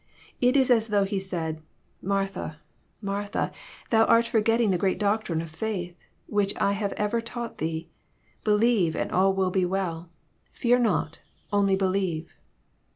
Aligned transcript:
It 0.41 0.57
is 0.57 0.71
as 0.71 0.87
though 0.87 1.03
He 1.03 1.19
said, 1.19 1.57
'^ 1.57 1.61
Mar* 2.01 2.25
tha, 2.25 2.57
Martha, 3.03 3.51
ihou 3.91 4.09
art 4.09 4.25
forgetting 4.25 4.71
the 4.71 4.77
great 4.79 4.97
doctrine 4.97 5.43
of 5.43 5.51
faith, 5.51 5.95
which 6.25 6.55
I 6.59 6.71
have 6.71 6.93
ever 6.93 7.21
taught 7.21 7.59
thee. 7.59 7.87
Believe, 8.43 8.95
and 8.95 9.11
all 9.11 9.31
will 9.35 9.51
be 9.51 9.63
well. 9.63 10.09
Fear 10.53 10.79
not: 10.79 11.19
only 11.53 11.75
believe." 11.75 12.35